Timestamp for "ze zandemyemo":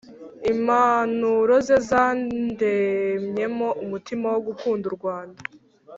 1.67-3.67